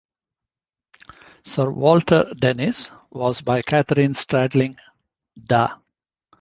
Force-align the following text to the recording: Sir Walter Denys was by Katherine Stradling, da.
Sir 1.45 1.69
Walter 1.69 2.33
Denys 2.33 2.89
was 3.11 3.39
by 3.41 3.61
Katherine 3.61 4.15
Stradling, 4.15 4.75
da. 5.37 5.77